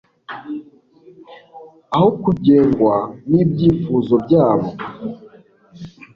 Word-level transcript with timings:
aho 1.95 2.07
kugengwa 2.23 2.95
n’ibyifuzo 3.29 4.15
byabo, 4.25 4.69